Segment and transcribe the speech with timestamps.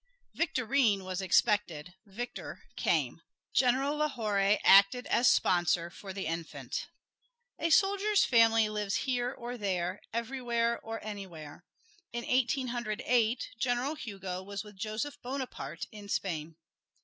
[0.33, 3.21] Victorine was expected, Victor came.
[3.53, 6.87] General Lahorie acted as sponsor for the infant.
[7.59, 11.67] A soldier's family lives here or there, everywhere or anywhere.
[12.11, 16.55] In Eighteen Hundred Eight, General Hugo was with Joseph Bonaparte in Spain.